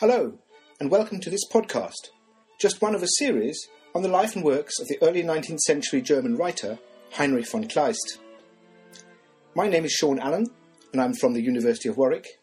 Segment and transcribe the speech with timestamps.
[0.00, 0.36] Hello,
[0.80, 2.10] and welcome to this podcast,
[2.58, 6.02] just one of a series on the life and works of the early 19th century
[6.02, 6.80] German writer
[7.12, 8.18] Heinrich von Kleist.
[9.54, 10.48] My name is Seán Allan,
[10.92, 12.40] and I'm from the University of Warwick.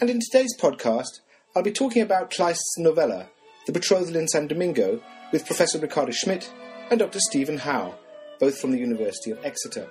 [0.00, 1.18] And in today's podcast,
[1.56, 3.28] I'll be talking about Kleist's novella,
[3.66, 5.02] The Betrothal in San Domingo,
[5.32, 6.48] with Professor Ricarda Schmidt
[6.92, 7.18] and Dr.
[7.18, 7.96] Steven Howe,
[8.38, 9.88] both from the University of Exeter.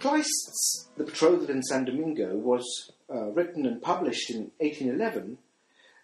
[0.00, 5.38] Kleist's The Betrothal in San Domingo was uh, written and published in 1811,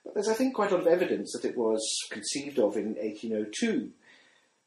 [0.05, 2.95] but there's, I think, quite a lot of evidence that it was conceived of in
[2.95, 3.91] 1802.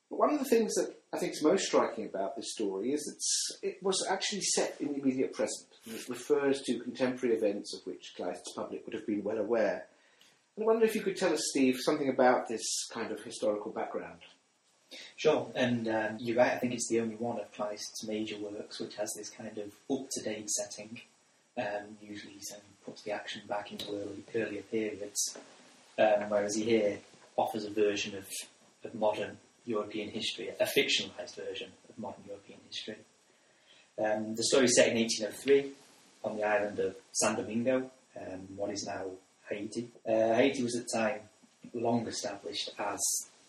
[0.09, 3.03] But one of the things that I think is most striking about this story is
[3.05, 5.70] that it was actually set in the immediate present.
[6.07, 9.86] Refers to contemporary events of which Kleist's public would have been well aware.
[10.55, 13.72] And I wonder if you could tell us, Steve, something about this kind of historical
[13.72, 14.19] background.
[15.16, 16.52] Sure, and um, you're right.
[16.52, 19.72] I think it's the only one of Kleist's major works which has this kind of
[19.89, 21.02] up-to-date setting.
[21.58, 22.42] Um, usually, he
[22.86, 25.38] puts the action back into early, earlier periods,
[25.97, 26.99] um, whereas he here
[27.38, 28.25] offers a version of,
[28.83, 32.97] of modern European history, a fictionalised version of modern European history.
[34.03, 35.73] Um, the story is set in 1803
[36.23, 37.89] on the island of San Domingo,
[38.20, 39.06] um, what is now
[39.50, 39.89] Haiti.
[40.08, 41.20] Uh, Haiti was at the time
[41.73, 43.00] long established as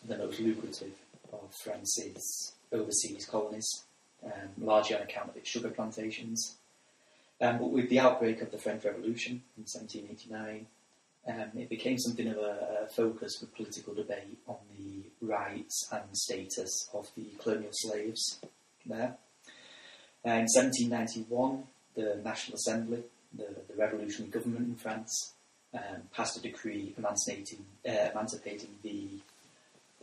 [0.06, 0.92] the most lucrative
[1.32, 3.68] of France's overseas colonies,
[4.24, 6.56] um, largely on account of its sugar plantations.
[7.40, 10.66] Um, but with the outbreak of the French Revolution in 1789,
[11.26, 16.02] um, it became something of a, a, focus for political debate on the rights and
[16.12, 18.40] status of the colonial slaves
[18.86, 19.16] there.
[20.26, 23.02] Uh, in 1791, the National Assembly,
[23.36, 25.34] the, the revolutionary government in France,
[25.74, 29.08] um, passed a decree emancipating, uh, emancipating the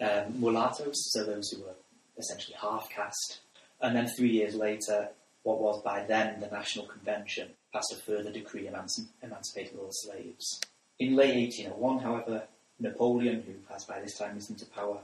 [0.02, 1.76] um, mulattoes, so those who were
[2.18, 3.40] essentially half caste.
[3.82, 5.10] And then three years later,
[5.44, 10.62] what was by then the National Convention passed a further decree emanci- emancipating all slaves.
[11.00, 12.44] In late 1801, however,
[12.80, 15.00] Napoleon, who has by this time risen to power,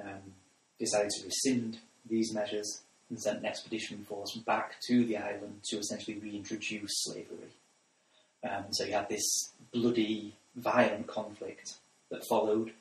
[0.00, 0.20] um,
[0.78, 1.78] decided to rescind
[2.08, 7.52] these measures and sent an expeditionary force back to the island to essentially reintroduce slavery.
[8.48, 11.74] Um, so you had this bloody, violent conflict
[12.10, 12.72] that followed,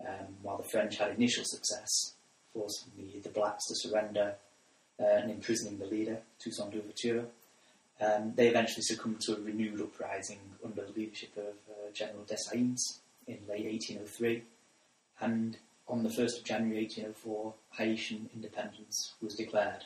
[0.00, 2.14] um, while the French had initial success,
[2.52, 4.34] forcing the, the blacks to surrender
[5.00, 7.26] uh, and imprisoning the leader, Toussaint Louverture.
[8.00, 12.98] Um, they eventually succumbed to a renewed uprising under the leadership of uh, General Dessalines
[13.26, 14.42] in late 1803,
[15.20, 15.56] and
[15.88, 19.84] on the 1st of January 1804, Haitian independence was declared.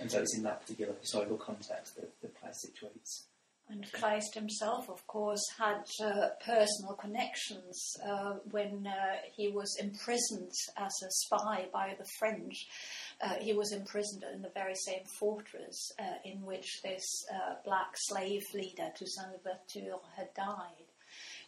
[0.00, 3.22] And so it's in that particular historical context that, that Kleist situates.
[3.70, 10.52] And Kleist himself, of course, had uh, personal connections uh, when uh, he was imprisoned
[10.78, 12.66] as a spy by the French.
[13.20, 17.90] Uh, he was imprisoned in the very same fortress uh, in which this uh, black
[17.94, 20.86] slave leader, Toussaint Louverture, had died.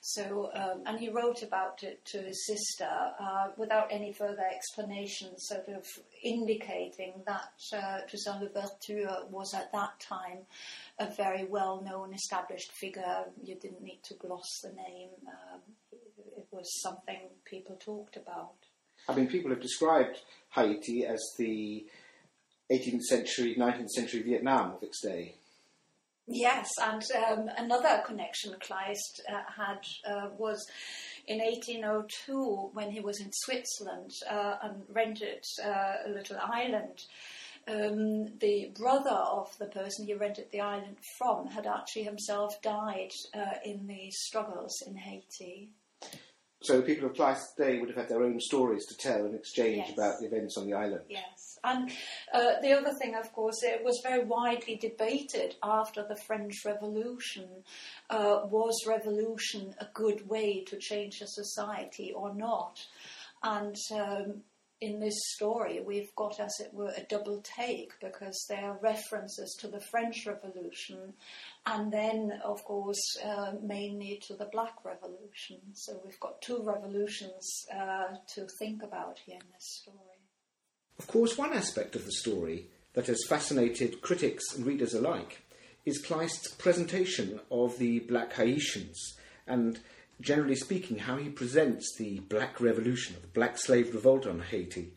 [0.03, 2.88] So, um, and he wrote about it to his sister
[3.20, 5.84] uh, without any further explanation, sort of
[6.22, 10.38] indicating that uh, Toussaint Louverture was at that time
[10.98, 13.25] a very well known, established figure.
[13.44, 15.60] You didn't need to gloss the name, um,
[16.37, 18.54] it was something people talked about.
[19.10, 20.19] I mean, people have described
[20.54, 21.84] Haiti as the
[22.71, 25.34] 18th century, 19th century Vietnam of its day.
[26.28, 30.65] Yes, and um, another connection Kleist uh, had uh, was
[31.26, 37.03] in 1802 when he was in Switzerland uh, and rented uh, a little island.
[37.66, 43.10] Um, the brother of the person he rented the island from had actually himself died
[43.34, 45.70] uh, in the struggles in Haiti.
[46.62, 49.84] So people of Kleist today would have had their own stories to tell and exchange
[49.88, 49.93] Yes.
[49.93, 51.04] about the events on the island.
[51.09, 51.91] Yes, and
[52.34, 57.64] uh, the other thing, of course, it was very widely debated after the French Revolution.
[58.11, 62.87] Uh, was revolution a good way to change a society or not?
[63.43, 64.43] And um,
[64.81, 69.56] in this story, we've got, as it were, a double take because there are references
[69.61, 71.12] to the French Revolution
[71.67, 75.59] and then, of course, uh, mainly to the Black Revolution.
[75.75, 79.97] So we've got two revolutions uh, to think about here in this story.
[80.99, 85.43] Of course, one aspect of the story that has fascinated critics and readers alike
[85.85, 89.17] is Kleist's presentation of the Black Haitians
[89.47, 89.81] and,
[90.20, 94.93] generally speaking, how he presents the Black Revolution, the Black Slave Revolt on Haiti.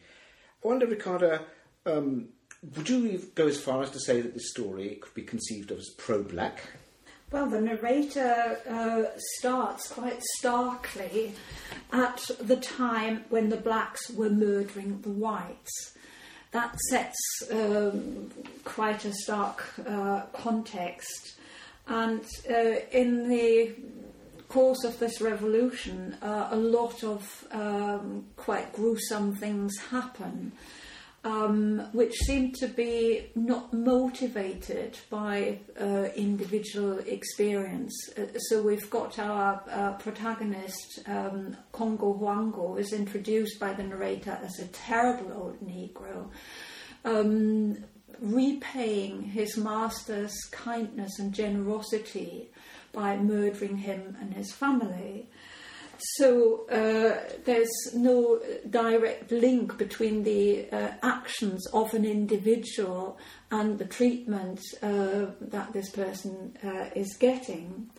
[0.63, 1.45] I wonder, Ricarda,
[1.85, 2.29] um,
[2.75, 5.79] would you go as far as to say that this story could be conceived of
[5.79, 6.61] as pro-black?
[7.31, 11.33] Well, the narrator uh, starts quite starkly
[11.91, 15.97] at the time when the blacks were murdering the whites.
[16.51, 17.17] That sets
[17.51, 18.29] um,
[18.63, 21.35] quite a stark uh, context.
[21.87, 23.73] And uh, in the
[24.53, 30.51] course of this revolution, uh, a lot of um, quite gruesome things happen
[31.23, 37.93] um, which seem to be not motivated by uh, individual experience.
[38.17, 44.37] Uh, so we've got our uh, protagonist, um, Congo Hoango, is introduced by the narrator
[44.43, 46.29] as a terrible old Negro.
[47.05, 47.77] Um,
[48.19, 52.51] repaying his master's kindness and generosity
[52.93, 55.27] by murdering him and his family.
[56.17, 63.17] So uh, there's no direct link between the uh, actions of an individual
[63.51, 67.89] and the treatment uh, that this person uh, is getting.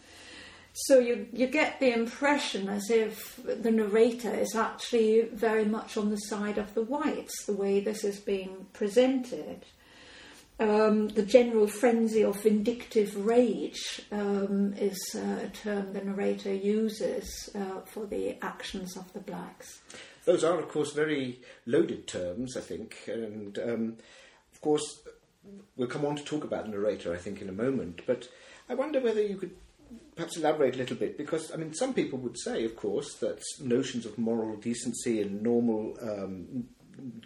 [0.74, 6.10] So you, you get the impression as if the narrator is actually very much on
[6.10, 9.64] the side of the whites, the way this is being presented
[10.60, 17.50] um, the general frenzy of vindictive rage um, is uh, a term the narrator uses
[17.54, 19.80] uh, for the actions of the blacks.
[20.24, 23.96] Those are, of course, very loaded terms, I think, and um,
[24.52, 25.02] of course,
[25.76, 28.02] we'll come on to talk about the narrator, I think, in a moment.
[28.06, 28.28] But
[28.68, 29.54] I wonder whether you could
[30.14, 33.42] perhaps elaborate a little bit, because I mean, some people would say, of course, that
[33.60, 36.68] notions of moral decency and normal um,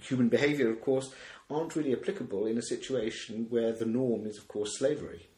[0.02, 1.12] human behaviour, of course,
[1.50, 5.28] aren't really applicable in a situation where the norm is, of course, slavery.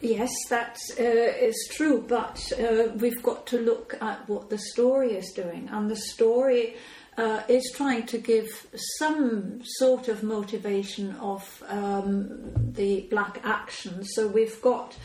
[0.00, 5.12] Yes, that uh, is true, but uh, we've got to look at what the story
[5.12, 6.74] is doing, and the story
[7.16, 8.66] uh, is trying to give
[8.98, 14.04] some sort of motivation of um, the black action.
[14.04, 14.96] So we've got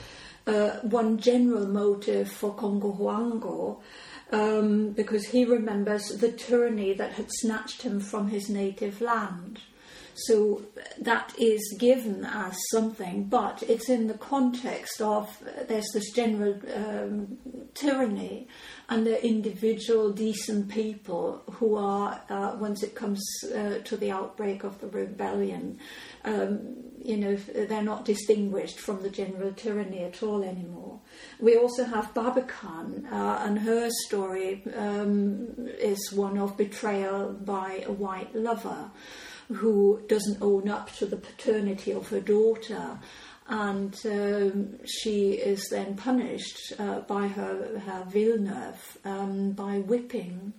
[0.47, 3.81] uh, one general motive for Congo Hoango.
[4.31, 9.61] Um, because he remembers the tyranny that had snatched him from his native land.
[10.25, 10.63] So
[10.99, 15.29] that is given as something, but it's in the context of
[15.67, 17.37] there's this general um,
[17.75, 18.47] tyranny
[18.89, 23.21] and the individual decent people who are, uh, once it comes
[23.53, 25.77] uh, to the outbreak of the rebellion,
[26.25, 30.99] um, you know, they're not distinguished from the general tyranny at all anymore.
[31.39, 37.91] We also have Baba uh, and her story um, is one of betrayal by a
[37.91, 38.89] white lover
[39.47, 42.99] who doesn't own up to the paternity of her daughter.
[43.49, 50.53] And um, she is then punished uh, by her, her Villeneuve um, by whipping.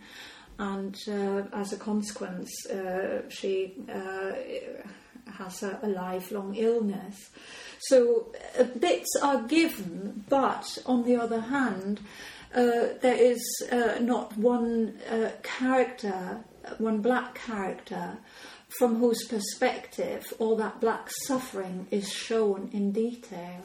[0.58, 4.32] And uh, as a consequence, uh, she uh,
[5.32, 7.30] has a, a, lifelong illness.
[7.78, 12.00] So uh, bits are given, but on the other hand,
[12.54, 13.40] uh, there is
[14.00, 14.98] not one
[15.42, 16.40] character,
[16.78, 18.18] one black character,
[18.68, 23.62] from whose perspective all that black suffering is shown in detail.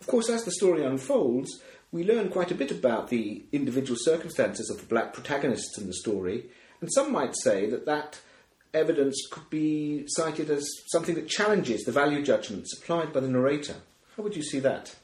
[0.00, 1.62] Of course, as the story unfolds,
[1.92, 5.94] we learn quite a bit about the individual circumstances of the black protagonists in the
[5.94, 6.46] story,
[6.80, 8.20] and some might say that that
[8.74, 13.76] evidence could be cited as something that challenges the value judgments applied by the narrator.
[14.16, 14.96] How would you see that?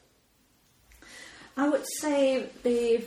[1.57, 3.05] I would say the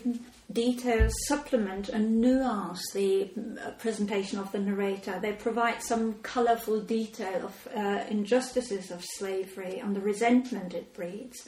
[0.54, 3.30] details supplement and nuance the
[3.64, 5.20] uh, presentation of the narrator.
[5.20, 11.48] They provide some colourful detail of uh, injustices of slavery and the resentment it breeds.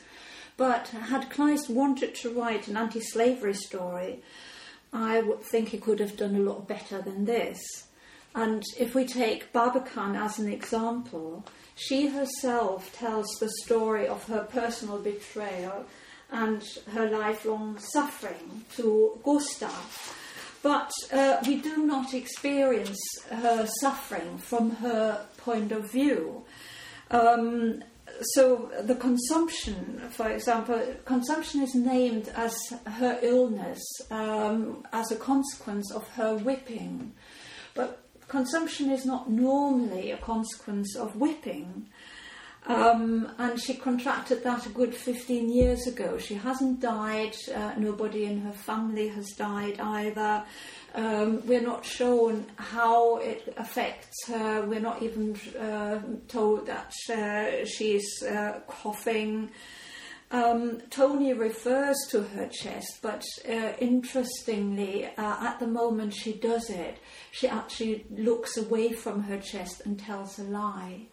[0.55, 4.22] But had Kleist wanted to write an anti slavery story,
[4.91, 7.60] I would think he could have done a lot better than this.
[8.36, 11.45] And if we take Babekan as an example,
[11.75, 15.86] she herself tells the story of her personal betrayal
[16.33, 20.19] and her lifelong suffering to Gustav.
[20.61, 22.99] But uh, we do not experience
[23.29, 26.43] her suffering from her point of view.
[27.11, 27.83] Um,
[28.21, 35.91] so the consumption, for example, consumption is named as her illness um, as a consequence
[35.91, 37.13] of her whipping.
[37.73, 41.89] But consumption is not normally a consequence of whipping.
[42.65, 46.17] Um, and she contracted that a good 15 years ago.
[46.17, 50.46] She hasn't died, uh, nobody in her family has died either.
[50.96, 57.65] Um, we're not shown how it affects her, we're not even uh, told that uh,
[57.65, 59.50] she's uh, coughing.
[60.32, 66.70] Um, Tony refers to her chest, but uh, interestingly, uh, at the moment she does
[66.70, 66.98] it,
[67.32, 71.08] she actually looks away from her chest and tells a lie.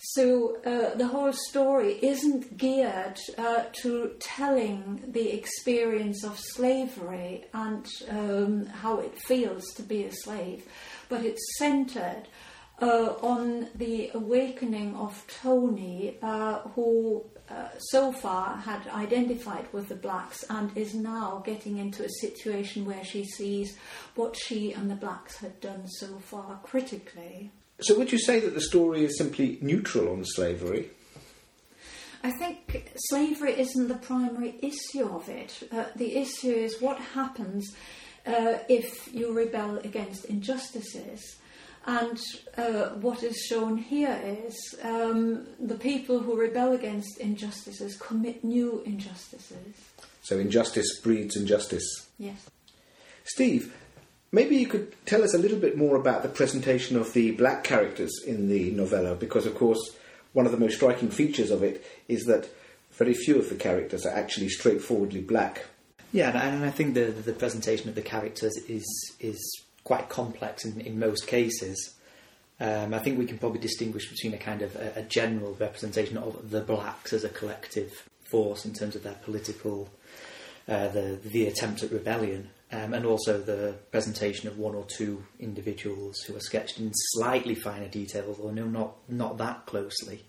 [0.00, 7.84] So uh, the whole story isn't geared uh, to telling the experience of slavery and
[8.08, 10.64] um, how it feels to be a slave,
[11.08, 12.28] but it's centered
[12.80, 19.96] uh, on the awakening of Tony, uh, who uh, so far had identified with the
[19.96, 23.76] blacks and is now getting into a situation where she sees
[24.14, 27.50] what she and the blacks had done so far critically.
[27.80, 30.90] So, would you say that the story is simply neutral on slavery?
[32.24, 35.68] I think slavery isn't the primary issue of it.
[35.70, 37.74] Uh, the issue is what happens
[38.26, 41.36] uh, if you rebel against injustices.
[41.86, 42.18] And
[42.56, 48.82] uh, what is shown here is um, the people who rebel against injustices commit new
[48.84, 49.74] injustices.
[50.22, 52.08] So, injustice breeds injustice.
[52.18, 52.50] Yes.
[53.24, 53.74] Steve,
[54.32, 57.64] maybe you could tell us a little bit more about the presentation of the black
[57.64, 59.96] characters in the novella, because, of course,
[60.32, 62.48] one of the most striking features of it is that
[62.92, 65.64] very few of the characters are actually straightforwardly black.
[66.12, 68.86] Yeah, and I think the the presentation of the characters is
[69.20, 69.38] is
[69.84, 71.94] quite complex in, in most cases.
[72.60, 76.18] Um, I think we can probably distinguish between a kind of a, a, general representation
[76.18, 79.88] of the blacks as a collective force in terms of their political,
[80.68, 85.24] uh, the the attempt at rebellion, um, and also the presentation of one or two
[85.40, 90.24] individuals who are sketched in slightly finer detail, although no, not not that closely,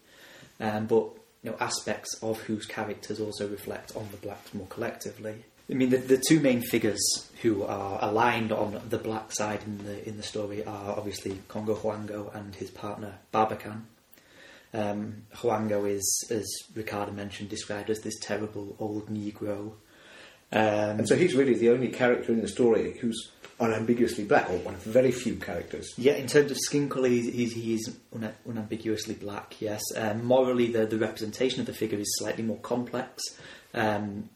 [0.60, 1.04] um, but
[1.44, 5.44] you know aspects of whose characters also reflect on the blacks more collectively.
[5.70, 7.00] I mean, the, the two main figures
[7.44, 11.76] who are aligned on the black side in the in the story are obviously Congo
[11.76, 13.82] Hoango and his partner Babekan.
[14.74, 19.74] Um, Hoango is, as Ricarda mentioned, described as this terrible old Negro.
[20.52, 24.58] Um, and so he's really the only character in the story who's unambiguously black, or
[24.60, 25.94] one of very few characters.
[25.98, 29.82] Yeah, in terms of skin colour, he's, he's un- unambiguously black, yes.
[29.96, 33.22] Um, morally, the, the representation of the figure is slightly more complex.
[33.74, 34.30] Um,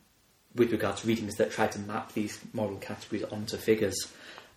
[0.55, 3.96] with regard to readings that try to map these moral categories onto figures.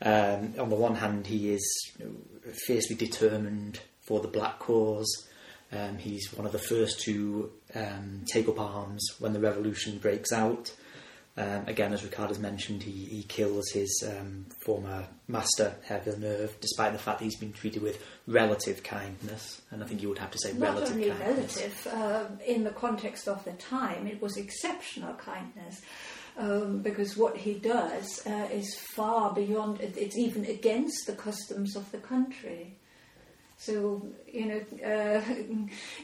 [0.03, 5.27] Um, on the one hand, he is you know, fiercely determined for the black cause.
[5.73, 10.33] Um, he's one of the first to um, take up arms when the revolution breaks
[10.33, 10.73] out.
[11.39, 16.57] Um, again, as Ricarda has mentioned, he, he kills his um, former master, Herr Villeneuve,
[16.63, 19.61] despite the fact that he's been treated with relative kindness.
[19.71, 21.57] And I think you would have to say Not relative only kindness.
[21.59, 25.83] relative, um, in the context of the time, it was exceptional kindness.
[26.39, 31.91] Um, because what he does uh, is far beyond, it's even against the customs of
[31.93, 32.77] the country.
[33.59, 35.23] So, you know, uh,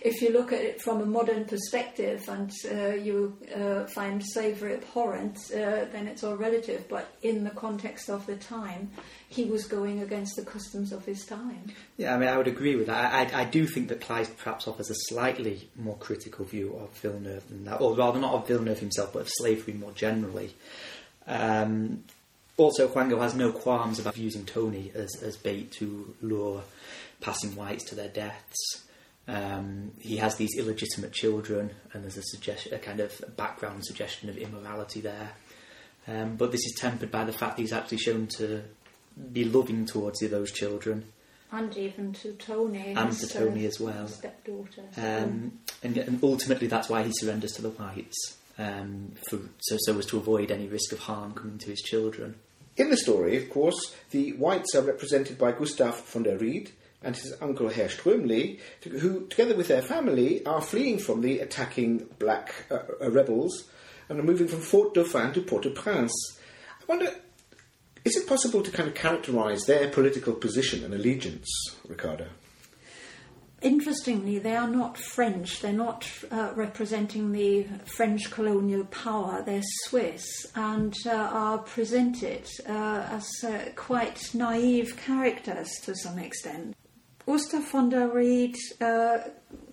[0.01, 4.75] if you look at it from a modern perspective and uh, you uh, find slavery
[4.75, 6.89] abhorrent, uh, then it's all relative.
[6.89, 8.91] But in the context of the time,
[9.29, 11.71] he was going against the customs of his time.
[11.99, 13.13] Yeah, I mean, I would agree with that.
[13.13, 16.91] I, I, I do think that Kleist perhaps offers a slightly more critical view of
[16.99, 20.55] Villeneuve than that, or rather not of Villeneuve himself, but of slavery more generally.
[21.27, 22.05] Um,
[22.57, 26.63] also, Hoango has no qualms about using Tony as, as bait to lure
[27.23, 28.83] passing whites to their deaths.
[29.29, 34.29] Um, he has these illegitimate children, and there's a, suggest- a kind of background suggestion
[34.29, 35.31] of immorality there.
[36.09, 38.63] Um, but this is tempered by the fact that he's actually shown to
[39.33, 41.05] be loving towards those children.
[41.53, 42.95] And even to Tony.
[42.97, 44.09] And to Tony uh, as well.
[44.09, 44.83] Stepdaughter.
[44.97, 49.99] Um, and, and ultimately, that's why he surrenders to the whites, um, for, so, so
[49.99, 52.37] as to avoid any risk of harm coming to his children.
[52.77, 56.71] In the story, of course, the whites are represented by Gustav von der Ried
[57.05, 62.07] and his uncle Herr Strömli, who, together with their family, are fleeing from the attacking
[62.19, 63.65] black uh, uh, rebels
[64.09, 66.39] and are moving from Fort Dauphin to Port-au-Prince.
[66.81, 67.11] I wonder,
[68.05, 71.49] is it possible to kind of characterise their political position and allegiance,
[71.89, 72.29] Ricarda?
[73.63, 75.61] Interestingly, they are not French.
[75.61, 79.41] They're not uh, representing the French colonial power.
[79.47, 86.75] They're Swiss and uh, are presented uh, as uh, quite naive characters to some extent.
[87.27, 89.19] Gustav von der Ried uh,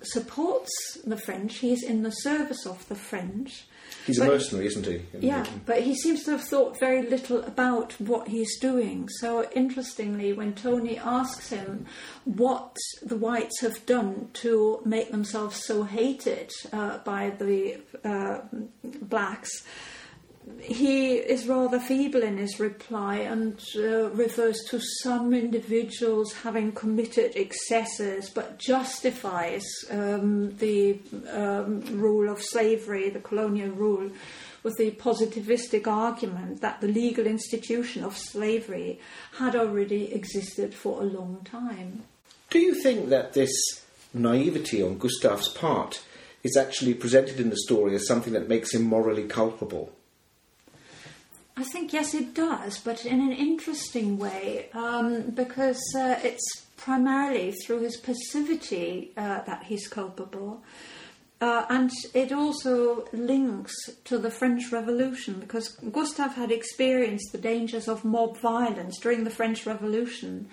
[0.02, 1.58] supports the French.
[1.58, 3.66] He's in the service of the French.
[4.06, 5.02] He's a mercenary, isn't he?
[5.20, 9.10] Yeah, but he seems to have thought very little about what he's doing.
[9.20, 11.86] So, interestingly, when Tony asks him
[12.26, 18.40] what the whites have done to make themselves so hated uh, by the uh,
[18.84, 19.64] blacks,
[20.62, 27.36] he is rather feeble in his reply and uh, refers to some individuals having committed
[27.36, 31.00] excesses but justifies um, the
[31.32, 34.10] um, rule of slavery, the colonial rule,
[34.64, 39.00] with the positivistic argument that the legal institution of slavery
[39.38, 42.04] had already existed for a long time.
[42.50, 43.52] Do you think that this
[44.14, 46.02] naivety on Gustav's part
[46.44, 49.92] is actually presented in the story as something that makes him morally culpable.
[51.60, 57.52] I think yes, it does, but in an interesting way, um, because uh, it's primarily
[57.52, 60.64] through his passivity uh, that he's culpable.
[61.42, 63.76] Uh, and it also links
[64.06, 69.30] to the French Revolution because Gustave had experienced the dangers of mob violence during the
[69.30, 70.48] French Revolution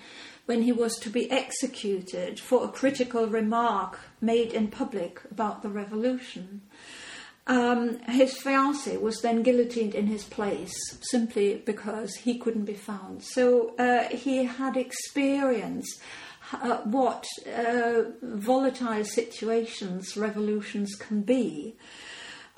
[0.47, 5.69] when he was to be executed for a critical remark made in public about the
[5.69, 6.63] revolution.
[7.49, 13.23] Um, his fiancée was then guillotined in his place simply because he couldn't be found.
[13.23, 16.01] So uh, he had experienced
[16.53, 21.77] uh, what uh, volatile situations revolutions can be.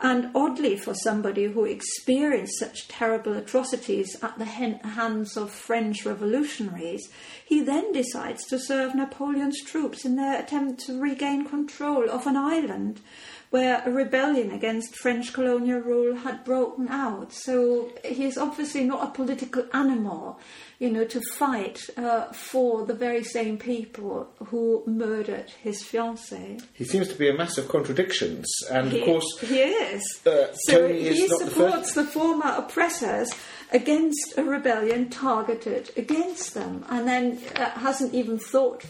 [0.00, 7.10] And oddly, for somebody who experienced such terrible atrocities at the hands of French revolutionaries,
[7.44, 12.36] he then decides to serve Napoleon's troops in their attempt to regain control of an
[12.36, 13.00] island
[13.50, 17.32] where a rebellion against French colonial rule had broken out.
[17.32, 20.38] So he is obviously not a political animal
[20.78, 26.62] you know, to fight uh, for the very same people who murdered his fiancée.
[26.72, 30.20] He seems to be a mass of contradictions, and he, of course, he is.
[30.24, 33.28] Uh, so he supports the, the, former oppressors
[33.72, 38.84] against a rebellion targeted against them, and then uh, hasn't even thought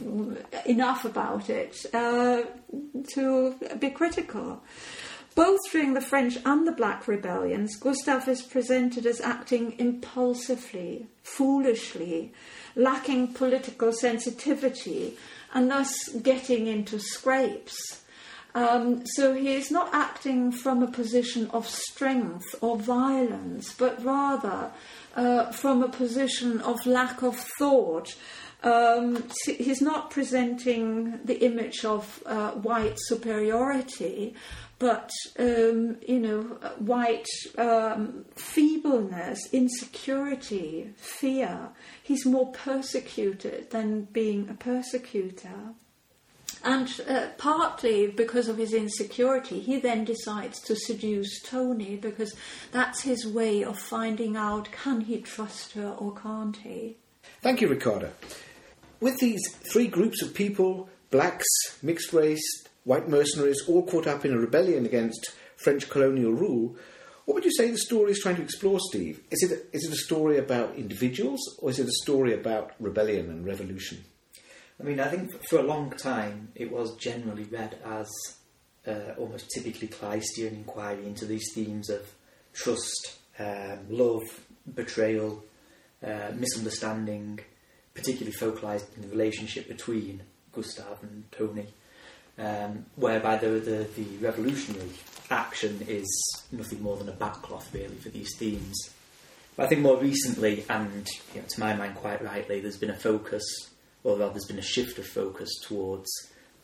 [0.67, 2.43] enough about it uh,
[3.15, 4.63] to be critical.
[5.35, 12.33] Both during the French and the Black rebellions, Gustav is presented as acting impulsively, foolishly,
[12.75, 15.17] lacking political sensitivity,
[15.55, 18.03] and thus getting into scrapes.
[18.55, 24.73] Um, so he is not acting from a position of strength or violence, but rather
[25.15, 28.15] uh, from a position of lack of thought.
[28.63, 34.35] Um, he's not presenting the image of uh, white superiority,
[34.79, 36.43] but um, you know,
[36.79, 37.27] white
[37.57, 41.69] um, feebleness, insecurity, fear.
[42.03, 45.75] He's more persecuted than being a persecutor.
[46.65, 52.35] And uh, partly because of his insecurity, he then decides to seduce Tony because
[52.73, 56.97] that's his way of finding out can he trust her or can't he.
[57.43, 58.13] Thank you, Ricarda.
[59.01, 59.41] With these
[59.73, 61.47] three groups of people blacks,
[61.83, 66.77] mixed race, white mercenaries all caught up in a rebellion against French colonial rule.
[67.25, 69.21] What would you say the story is trying to explore, Steve?
[69.31, 73.29] Is it, is it a story about individuals or is it a story about rebellion
[73.29, 74.05] and revolution?
[74.81, 78.09] I mean, I think for a long time it was generally read as
[78.87, 82.15] uh, almost typically Kleistian inquiry into these themes of
[82.53, 84.23] trust, um, love,
[84.73, 85.45] betrayal,
[86.07, 87.41] uh, misunderstanding,
[87.95, 91.67] particularly focalised in the relationship between Gustav and Tony
[92.39, 94.91] um, whereby the, the, the revolutionary
[95.31, 96.07] action is
[96.53, 98.91] nothing more than a backcloth, really, for these themes.
[99.57, 102.91] But I think more recently, and you know, to my mind quite rightly, there's been
[102.91, 103.43] a focus,
[104.05, 106.09] or rather, there's been a shift of focus towards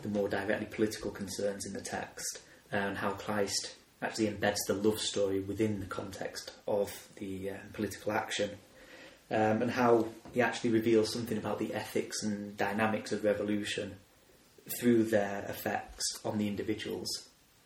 [0.02, 4.98] the more directly political concerns in the text and how Kleist actually embeds the love
[4.98, 8.50] story within the context of the um, political action.
[9.30, 13.96] Um, and how he actually reveals something about the ethics and dynamics of revolution
[14.78, 17.08] through their effects on the individuals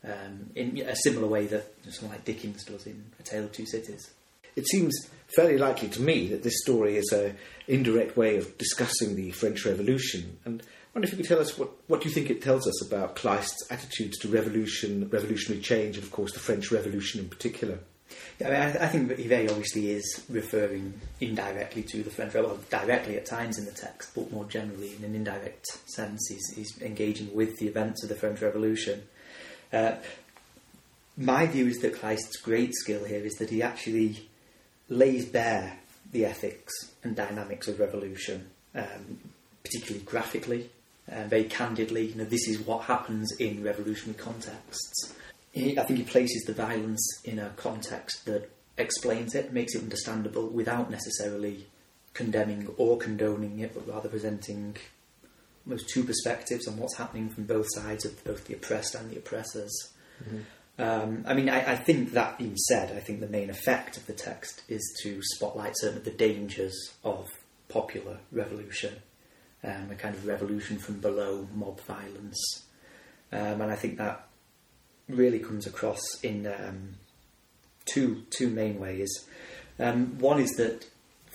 [0.05, 3.67] um, in a similar way that someone like Dickens does in A Tale of Two
[3.67, 4.11] Cities.
[4.57, 9.15] It seems fairly likely to me that this story is an indirect way of discussing
[9.15, 10.39] the French Revolution.
[10.45, 12.85] And I wonder if you could tell us what, what you think it tells us
[12.85, 17.79] about Kleist's attitudes to revolution, revolutionary change, and of course the French Revolution in particular.
[18.41, 22.11] Yeah, I, mean, I, I think that he very obviously is referring indirectly to the
[22.11, 25.67] French Revolution, well, directly at times in the text, but more generally in an indirect
[25.91, 29.03] sense, he's, he's engaging with the events of the French Revolution.
[29.73, 29.97] Uh,
[31.19, 34.28] my view is that Kleist's great skill here is that he actually
[34.89, 35.79] lays bare
[36.13, 39.19] the ethics and dynamics of revolution, um,
[39.63, 40.71] particularly graphically,
[41.07, 42.07] and very candidly.
[42.07, 45.15] You know, this is what happens in revolutionary contexts
[45.57, 50.49] I think he places the violence in a context that explains it, makes it understandable
[50.49, 51.67] without necessarily
[52.13, 54.77] condemning or condoning it, but rather presenting
[55.67, 59.17] almost two perspectives on what's happening from both sides of both the oppressed and the
[59.17, 59.93] oppressors.
[60.23, 60.41] Mm-hmm.
[60.79, 64.07] Um, I mean, I, I, think that being said, I think the main effect of
[64.07, 67.29] the text is to spotlight certain of the dangers of
[67.69, 68.95] popular revolution,
[69.65, 72.65] um, a kind of revolution from below, mob violence.
[73.33, 74.29] Um, and I think that
[75.09, 76.95] really comes across in um,
[77.85, 79.27] two two main ways.
[79.81, 80.87] Um, one is that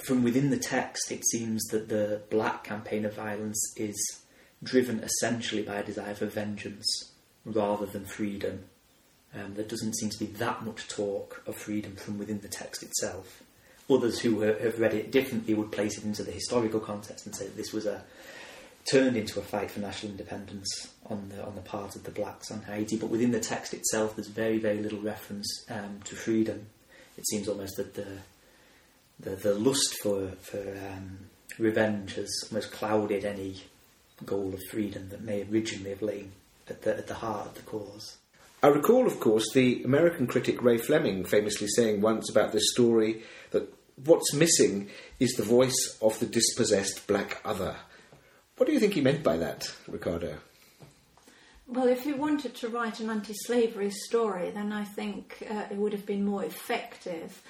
[0.06, 3.95] from within the text, it seems that the black campaign of violence is
[4.63, 7.12] driven essentially by a desire for vengeance
[7.45, 8.65] rather than freedom.
[9.36, 12.84] Um, there doesn't seem to be that much talk of freedom from within the text
[12.84, 13.41] itself.
[13.89, 17.46] Others who have read it differently would place it into the historical context and say
[17.46, 18.04] that this was a
[18.86, 22.52] turned into a fight for national independence on the on the part of the blacks
[22.52, 22.98] on Haiti.
[22.98, 26.67] But within the text itself, there's very very little reference um, to freedom.
[27.17, 28.19] It seems almost that the
[29.19, 31.19] the, the lust for for um,
[31.58, 33.56] revenge has almost clouded any
[34.26, 36.32] goal of freedom that may originally have lain
[36.69, 38.17] at the at the heart of the cause.
[38.63, 43.21] I recall, of course, the American critic Ray Fleming famously saying once about this story
[43.52, 43.67] that
[44.06, 47.76] what's missing is the voice of the dispossessed black other.
[48.56, 50.38] What do you think he meant by that, Ricarda?
[51.67, 55.76] Well, if he wanted to write an anti slavery story, then I think uh, it
[55.76, 57.41] would have been more effective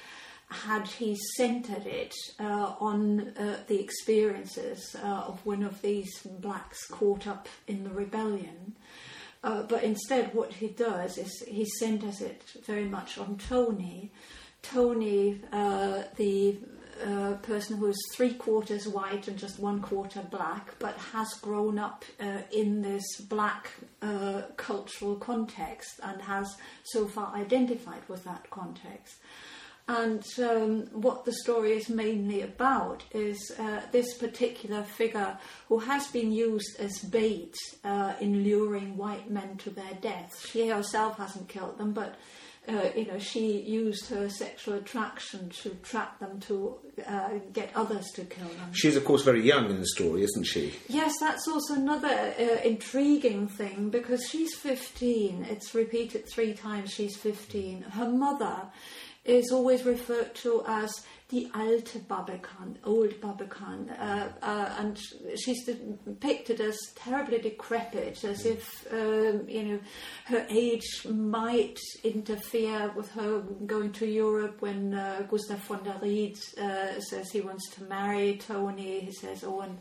[0.50, 6.88] had he centered it uh, on uh, the experiences uh, of one of these blacks
[6.88, 8.76] caught up in the rebellion.
[9.44, 14.12] Uh, but instead, what he does is he centers it very much on Tony.
[14.62, 16.58] Tony, uh, the
[17.06, 21.78] uh, person who is three quarters white and just one quarter black, but has grown
[21.78, 23.70] up uh, in this black
[24.02, 29.16] uh, cultural context and has so far identified with that context.
[29.88, 36.08] And um, what the story is mainly about is uh, this particular figure who has
[36.08, 40.32] been used as bait uh, in luring white men to their death.
[40.50, 42.16] She herself hasn't killed them, but
[42.70, 48.10] uh, you know she used her sexual attraction to trap them to uh, get others
[48.16, 48.72] to kill them.
[48.72, 50.74] She's of course very young in the story, isn't she?
[50.88, 55.46] Yes, that's also another uh, intriguing thing because she's 15.
[55.50, 56.94] It's repeated three times.
[56.94, 57.82] She's 15.
[57.82, 58.62] Her mother
[59.26, 60.92] is always referred to as
[61.30, 65.00] the alte Babekan, old Babekan, uh, uh, and
[65.36, 69.80] she's depicted as terribly decrepit, as if um, you know
[70.26, 74.62] her age might interfere with her going to Europe.
[74.62, 79.44] When uh, Gustav von der Ried uh, says he wants to marry Tony, he says,
[79.44, 79.80] "Oh, and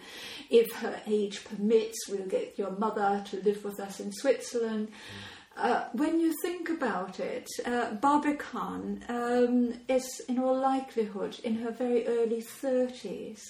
[0.49, 5.42] if her age permits, we'll get your mother to live with us in Switzerland." Mm.
[5.57, 11.71] Uh, when you think about it, uh, Babekan um, is in all likelihood in her
[11.71, 13.41] very early 30s,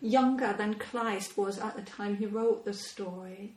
[0.00, 3.54] younger than Kleist was at the time he wrote the story.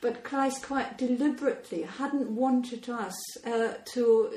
[0.00, 3.14] But Kleist quite deliberately hadn't wanted us
[3.46, 4.30] uh, to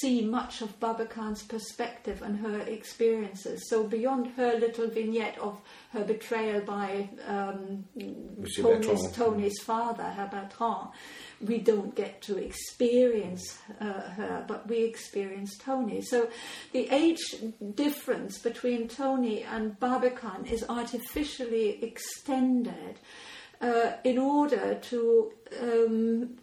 [0.00, 3.66] see much of Babekan's perspective and her experiences.
[3.70, 5.58] So beyond her little vignette of
[5.92, 7.86] her betrayal by um,
[8.60, 10.88] Tony's, Tony's father, her Bertrand,
[11.40, 16.00] we don't get to experience uh, her, but we experience Tony.
[16.00, 16.28] So
[16.72, 17.36] the age
[17.74, 22.98] difference between Tony and Babekan is artificially extended.
[23.58, 26.36] Uh, in order to um,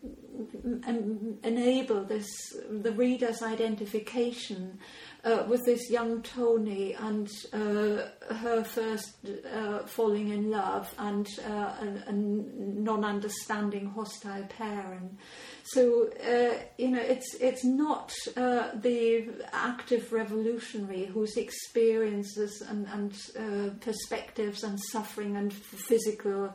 [1.44, 2.28] enable this
[2.72, 4.80] the reader's identification
[5.24, 9.16] uh, with this young Tony and uh, her first
[9.54, 15.18] uh, falling in love and uh, a, a, non-understanding hostile parent.
[15.64, 23.80] So uh, you know, it's it's not uh, the active revolutionary whose experiences and, and
[23.80, 26.54] perspectives and suffering and physical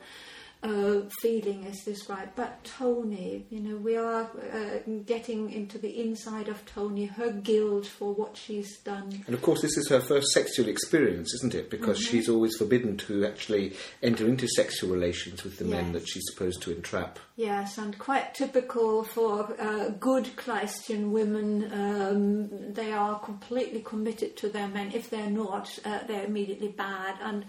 [0.63, 2.33] uh, feeling is described.
[2.35, 7.87] But Tony, you know, we are uh, getting into the inside of Tony, her guilt
[7.87, 9.23] for what she's done.
[9.27, 11.71] And of course, this is her first sexual experience, isn't it?
[11.71, 12.11] Because mm-hmm.
[12.11, 15.73] she's always forbidden to actually enter into sexual relations with the yes.
[15.73, 17.19] men that she's supposed to entrap.
[17.37, 21.71] Yes, and quite typical for uh, good Kleistian women.
[21.73, 24.91] Um, they are completely committed to their men.
[24.93, 27.17] If they're not, uh, they're immediately bad.
[27.23, 27.45] And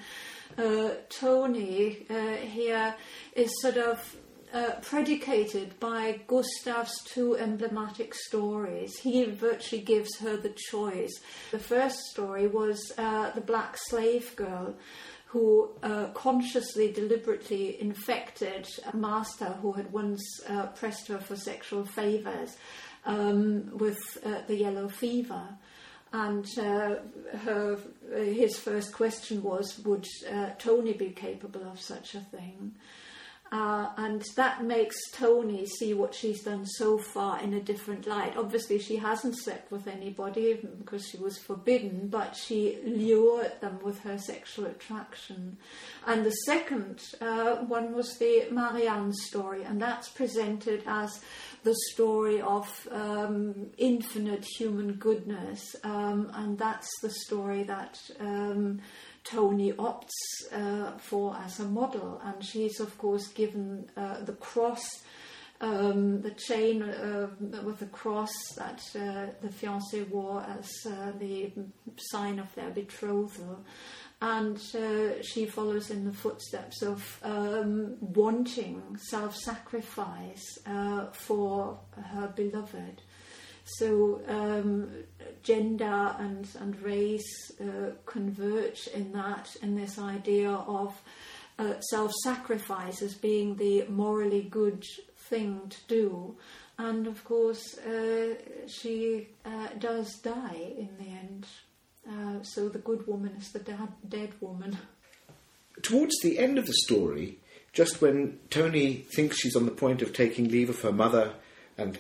[0.58, 2.96] uh, Tony uh, here
[3.36, 4.18] is sort of
[4.54, 8.98] uh, predicated by Gustav's two emblematic stories.
[8.98, 11.14] He virtually gives her the choice.
[11.52, 14.76] The first story was uh, the black slave girl
[15.28, 21.86] who uh, consciously, deliberately infected a master who had once uh, pressed her for sexual
[21.86, 22.58] favours
[23.06, 25.44] um, with uh, the yellow fever.
[26.12, 26.96] And uh,
[27.44, 27.78] her,
[28.12, 32.74] his first question was, would uh, Tony be capable of such a thing?
[33.52, 38.38] Uh, and that makes Tony see what she's done so far in a different light.
[38.38, 44.00] Obviously, she hasn't slept with anybody because she was forbidden, but she lured them with
[44.02, 45.58] her sexual attraction.
[46.06, 51.20] And the second uh, one was the Marianne story, and that's presented as
[51.64, 58.80] the story of um, infinite human goodness, um, and that's the story that um,
[59.24, 60.10] Tony opts
[60.54, 64.82] uh, for as a model, and she's of course given uh, the cross,
[65.62, 67.28] um, the chain uh,
[67.64, 71.52] with the cross that uh, the fiancé wore as uh, the
[71.98, 73.66] sign of their betrothal.
[74.22, 80.60] And uh, she follows in the footsteps of um, wanting self sacrifice
[81.14, 83.02] for her beloved.
[83.78, 84.90] So um,
[85.44, 91.00] gender and, and race uh, converge in that, in this idea of
[91.60, 94.84] uh, self sacrifice as being the morally good
[95.18, 96.38] thing to do.
[96.78, 98.36] And of course, uh,
[98.68, 101.46] she uh, does die in the end.
[102.10, 103.60] Uh, so the good woman is the
[104.08, 104.78] dead woman.
[105.84, 107.38] Towards the end of the story,
[107.72, 111.34] just when Tony thinks she's on the point of taking leave of her mother
[111.78, 112.00] and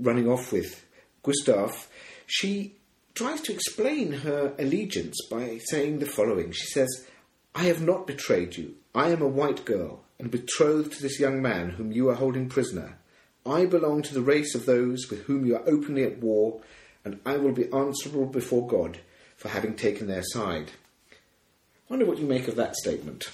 [0.00, 0.84] running off with
[1.22, 1.88] Gustav,
[2.26, 2.76] she
[3.14, 6.52] tries to explain her allegiance by saying the following.
[6.52, 7.06] She says,
[7.54, 8.74] I have not betrayed you.
[8.94, 12.48] I am a white girl and betrothed to this young man whom you are holding
[12.48, 12.98] prisoner.
[13.44, 16.62] I belong to the race of those with whom you are openly at war,
[17.04, 18.98] and I will be answerable before God
[19.46, 20.72] for having taken their side.
[21.12, 21.14] I
[21.88, 23.30] wonder what you make of that statement.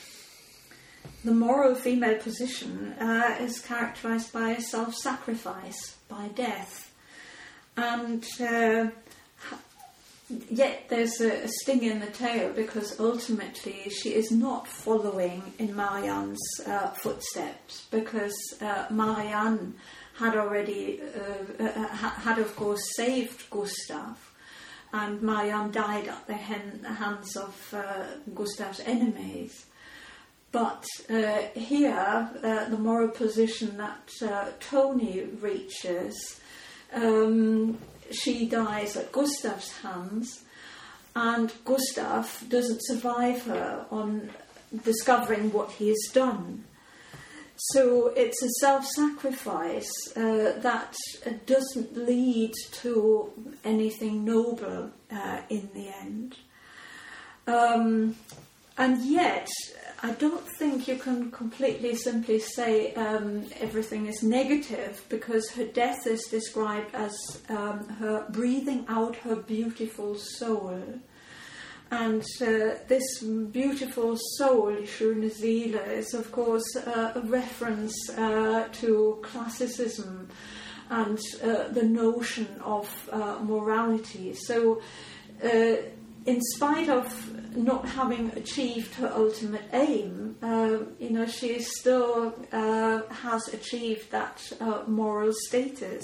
[1.25, 6.93] The moral female position uh, is characterized by self sacrifice, by death
[7.77, 8.91] and uh,
[10.51, 15.75] yet there's a, a, sting in the tail because ultimately she is not following in
[15.75, 19.75] Marianne's uh, footsteps because uh, Marianne
[20.19, 24.32] had already uh, uh, had of course saved Gustav
[24.93, 29.67] and Marianne died at the hands of uh, Gustav's enemies.
[30.51, 34.11] But here, the moral position that
[34.61, 36.41] Tony reaches
[36.93, 37.79] um,
[38.11, 40.45] she dies at Gustav's hands,
[41.17, 44.31] and Gustav doesn't survive her on
[44.85, 46.65] discovering what he has done.
[47.67, 50.97] So it's a self sacrifice uh, that
[51.47, 56.37] doesn't lead to anything noble uh, in the end.
[57.47, 58.17] Um,
[58.77, 59.49] and yet,
[60.03, 66.05] I don't think you can completely simply say um, everything is negative because her death
[66.09, 67.15] is described as
[67.49, 70.83] um, her breathing out her beautiful soul.
[71.93, 79.19] And uh, this beautiful soul, Schöne Seele, is of course uh, a reference uh, to
[79.21, 80.27] classicism
[80.89, 84.33] and uh, the notion of uh, morality.
[84.33, 84.81] So,
[85.45, 85.77] uh,
[86.25, 90.37] in spite of not having achieved her ultimate aim,
[90.99, 94.41] you know, she still has achieved that
[94.87, 96.03] moral status.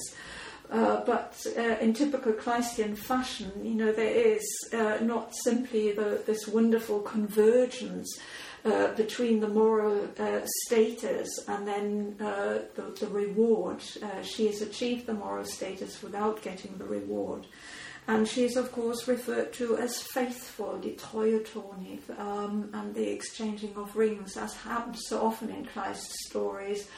[0.71, 6.23] Uh, but uh, in typical Kleistian fashion, you know, there is uh, not simply the,
[6.27, 8.19] this wonderful convergence
[8.97, 10.07] between the moral
[10.67, 12.67] status and then the,
[13.01, 13.81] the, reward.
[14.23, 17.47] she has achieved the moral status without getting the reward.
[18.09, 21.45] And she is, of course, referred to as faithful, die treue
[22.19, 26.89] um, and the exchanging of rings, as happens so often in Kleist's stories,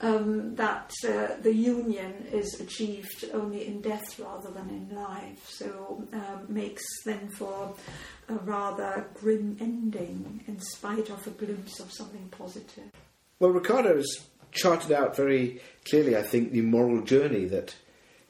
[0.00, 5.48] um, that uh, the union is achieved only in death rather than in life.
[5.48, 7.74] So um, makes then for
[8.28, 12.90] a rather grim ending, in spite of a glimpse of something positive.
[13.38, 17.74] Well, Ricarda has charted out very clearly, I think, the moral journey that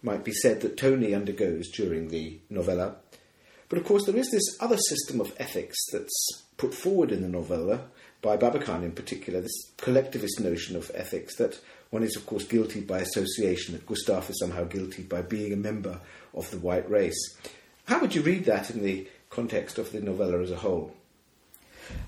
[0.03, 2.97] might be said that Tony undergoes during the novella.
[3.71, 7.29] But of course, there is this other system of ethics that's put forward in the
[7.29, 7.85] novella
[8.21, 12.81] by Babekan in particular, this collectivist notion of ethics that one is, of course, guilty
[12.81, 16.01] by association, that Gustav is somehow guilty by being a member
[16.35, 17.37] of the white race.
[17.87, 20.95] How would you read that in the context of the novella as a whole?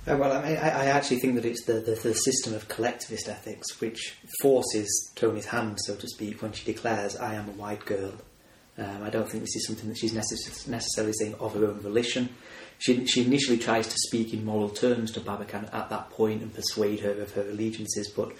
[0.07, 3.81] Uh, well, I, I, actually think that it's the, the, the, system of collectivist ethics
[3.81, 8.12] which forces Tony's hand, so to speak, when she declares, I am a white girl.
[8.79, 11.81] Um, I don't think this is something that she's necess- necessarily saying of her own
[11.81, 12.31] volition.
[12.79, 16.53] She, she initially tries to speak in moral terms to Babekan at that point and
[16.53, 18.33] persuade her of her allegiances, but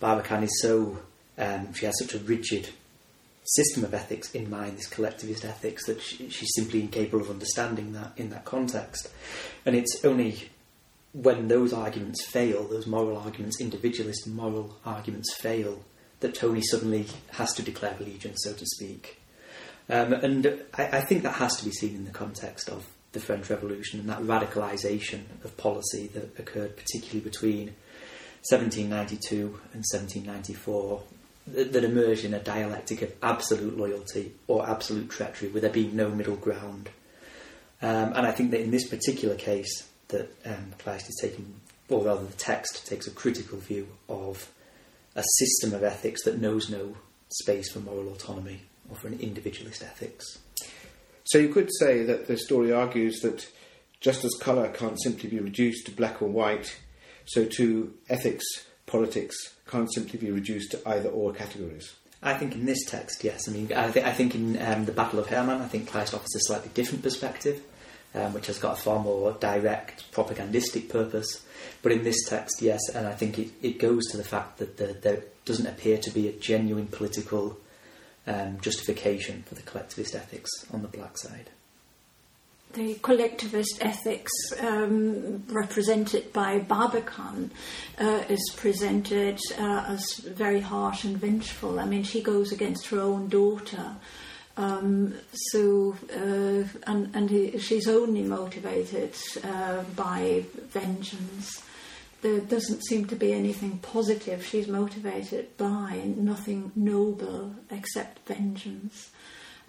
[0.00, 0.98] Babekan is so,
[1.36, 2.68] um, she has such a rigid
[3.44, 7.92] system of ethics in mind, this collectivist ethics, that she, she's simply incapable of understanding
[7.94, 9.08] that in that context.
[9.64, 10.50] And it's only
[11.12, 15.82] when those arguments fail, those moral arguments, individualist moral arguments fail,
[16.20, 19.17] that Tony suddenly has to declare allegiance, so to speak.
[19.88, 23.20] Um, and I, I, think that has to be seen in the context of the
[23.20, 27.74] French Revolution and that radicalisation of policy that occurred particularly between
[28.50, 31.02] 1792 and 1794,
[31.48, 35.96] that, that emerged in a dialectic of absolute loyalty or absolute treachery, with there being
[35.96, 36.90] no middle ground.
[37.80, 41.54] Um, and I think that in this particular case, that um, is taking,
[41.88, 44.50] or rather the text takes a critical view of
[45.14, 46.96] a system of ethics that knows no
[47.30, 50.38] space for moral autonomy or for an individualist ethics.
[51.24, 53.46] So you could say that the story argues that
[54.00, 56.78] just as colour can't simply be reduced to black or white,
[57.26, 58.44] so too ethics,
[58.86, 61.94] politics can't simply be reduced to either or categories.
[62.22, 63.48] I think in this text, yes.
[63.48, 66.14] I mean, I, th- I think in um, the Battle of Hermann, I think Kleist
[66.14, 67.62] offers a slightly different perspective,
[68.14, 71.44] um, which has got a far more direct propagandistic purpose.
[71.82, 74.78] But in this text, yes, and I think it, it goes to the fact that
[74.78, 77.58] the, there doesn't appear to be a genuine political
[78.28, 81.50] um, justification for the collectivist ethics on the black side.
[82.74, 87.50] The collectivist ethics um, represented by Babekan
[87.98, 91.80] uh, is presented uh, as very harsh and vengeful.
[91.80, 93.96] I mean, she goes against her own daughter.
[94.58, 99.14] Um, so, uh, and, and he, she's only motivated
[99.44, 101.62] uh, by vengeance
[102.20, 109.10] there doesn't seem to be anything positive she's motivated by, nothing noble except vengeance.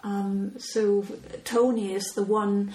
[0.04, 1.06] Um, so
[1.44, 2.74] Toni is the one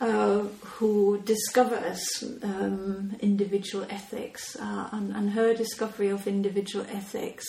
[0.00, 7.46] uh, who discovers um, individual ethics, uh, and, and, her discovery of individual ethics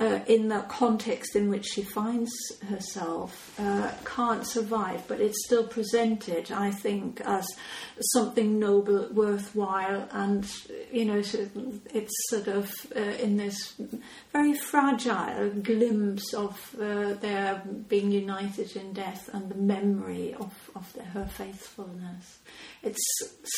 [0.00, 2.32] uh, in the context in which she finds
[2.68, 7.46] herself uh, can't survive, but it's still presented, I think, as
[8.12, 10.50] something noble, worthwhile, and
[10.92, 11.22] you know,
[11.94, 13.74] it's sort of uh, in this
[14.32, 20.92] very fragile glimpse of uh, their being united in death and the memory of, of
[20.94, 22.38] their, her faithfulness.
[22.82, 23.00] It's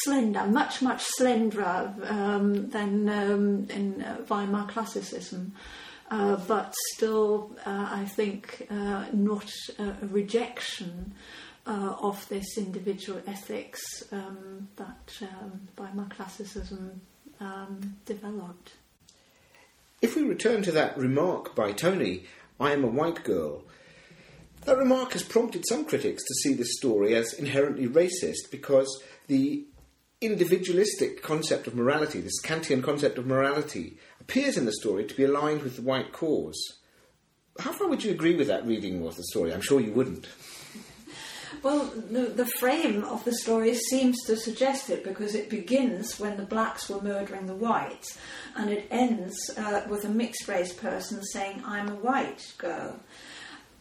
[0.05, 5.55] slender, much, much slenderer um, than um, in uh, Weimar classicism.
[6.08, 11.14] Uh, but still, uh, I think, uh, not a rejection
[11.66, 17.00] uh, of this individual ethics um, that um, Weimar classicism
[17.40, 18.74] um, developed.
[20.00, 22.24] If we return to that remark by Toni,
[22.60, 23.64] I am a white girl,
[24.64, 29.64] that remark has prompted some critics to see this story as inherently racist because the
[30.20, 33.96] individualistic concept of morality, this Kantian concept of morality,
[34.28, 36.58] appears in the story to be aligned with the white cause.
[37.60, 39.54] How far would you agree with that reading of the story?
[39.54, 40.26] I'm sure you wouldn't.
[41.62, 46.36] Well, the, the frame of the story seems to suggest it because it begins when
[46.36, 48.18] the blacks were murdering the whites
[48.56, 53.00] and it ends uh, with a mixed race person saying, I'm a white girl.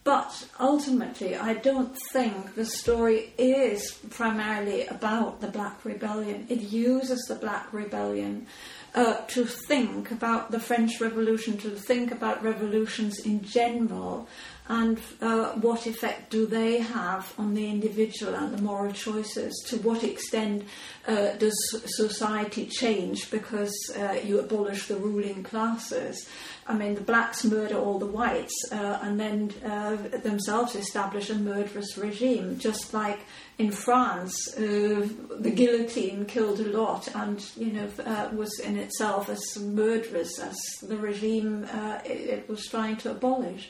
[0.06, 6.46] But ultimately, I don't think the story is primarily about the Black Rebellion.
[6.48, 8.48] It uses the Black Rebellion
[8.96, 14.28] uh, to think about the French Revolution, to think about revolutions in general,
[14.68, 19.54] and uh, what effect do they have on the individual and the moral choices?
[19.68, 20.64] To what extent
[21.08, 26.28] uh, does society change because uh, you abolish the ruling classes?
[26.66, 31.36] I mean, the blacks murder all the whites uh, and then uh, themselves establish a
[31.36, 33.20] murderous regime, just like
[33.60, 35.08] in France, uh,
[35.40, 37.88] the guillotine killed a lot and, you know,
[38.34, 41.68] was in itself as murderous as the regime
[42.04, 43.70] it, it was trying to abolish.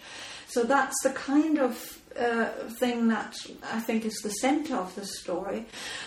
[0.55, 2.45] So that's the kind of uh,
[2.79, 3.35] thing that
[3.73, 5.65] I think is the centre of the story.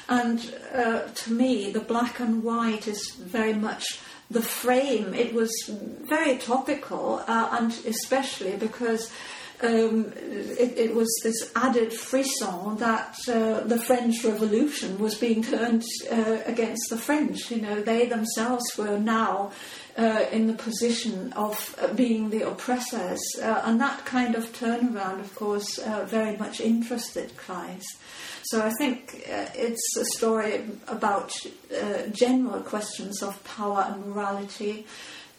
[0.08, 0.40] And
[0.74, 3.84] uh, to me, the black and white is very much
[4.30, 5.12] the frame.
[5.12, 9.12] It was very topical, uh, and especially because.
[9.60, 15.82] Um, it, it, was this added frisson that uh, the French Revolution was being turned
[16.12, 17.50] uh, against the French.
[17.50, 19.50] You know, they themselves were now
[19.98, 23.20] uh, in the position of uh, being the oppressors.
[23.42, 27.98] Uh, and that kind of turnaround, of course, uh, very much interested Kleist.
[28.44, 31.32] So I think uh, it's a story about
[31.76, 34.86] uh, general questions of power and morality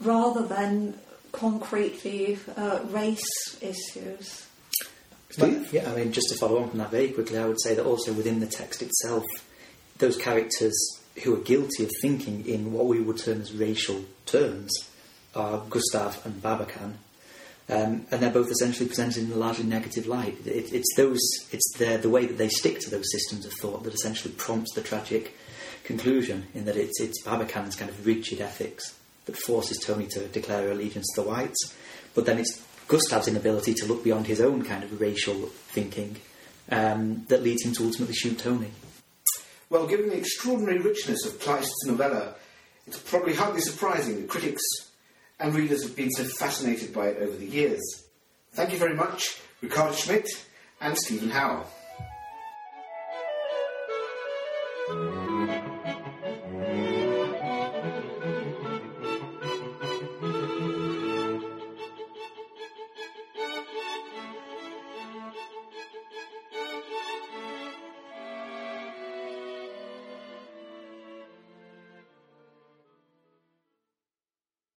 [0.01, 0.99] rather than
[1.31, 2.39] concretely
[2.85, 4.45] race issues.
[5.29, 5.71] Steve?
[5.71, 7.85] yeah, I mean, just to follow on from that very quickly, I would say that
[7.85, 9.23] also within the text itself,
[9.99, 14.71] those characters who are guilty of thinking in what we would term as racial terms
[15.35, 16.93] are Gustav and Babekan.
[17.69, 20.35] Um, and they're both essentially presented in a largely negative light.
[20.45, 21.19] It, it's those,
[21.51, 24.73] it's the, the way that they stick to those systems of thought that essentially prompts
[24.73, 25.35] the tragic
[25.83, 26.47] conclusion.
[26.55, 31.07] In that it's it's Babekan's kind of rigid ethics that forces Toni to declare allegiance
[31.13, 31.75] to the whites,
[32.15, 36.15] but then it's Gustav's inability to look beyond his own kind of racial thinking
[36.71, 38.71] um, that leads him to ultimately shoot Toni.
[39.69, 42.33] Well, given the extraordinary richness of Kleist's novella,
[42.87, 44.63] it's probably hardly surprising that critics
[45.39, 47.79] and readers have been so fascinated by it over the years.
[48.53, 50.27] Thank you very much, Ricarda Schmidt
[50.81, 51.65] and Steven Howe.